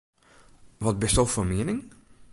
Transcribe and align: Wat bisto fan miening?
Wat 0.83 0.97
bisto 1.03 1.21
fan 1.33 1.47
miening? 1.49 1.81